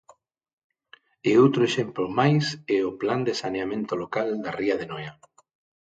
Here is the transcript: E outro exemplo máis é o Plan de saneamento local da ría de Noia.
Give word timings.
E 1.29 1.31
outro 1.43 1.61
exemplo 1.69 2.05
máis 2.19 2.45
é 2.77 2.79
o 2.89 2.97
Plan 3.01 3.21
de 3.27 3.33
saneamento 3.41 3.93
local 4.03 4.27
da 4.43 4.51
ría 4.59 4.75
de 4.77 4.85
Noia. 4.91 5.13